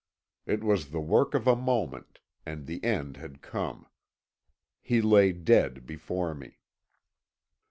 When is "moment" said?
1.55-2.17